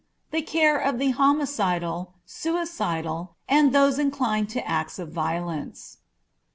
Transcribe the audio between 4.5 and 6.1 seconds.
ACTS OF VIOLENCE.